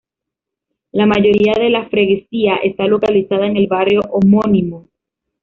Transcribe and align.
La 0.93 1.05
mayoría 1.05 1.53
de 1.55 1.69
la 1.69 1.87
freguesía 1.87 2.55
está 2.63 2.87
localizada 2.87 3.45
en 3.45 3.55
el 3.55 3.67
barrio 3.67 4.01
homónimo. 4.09 4.87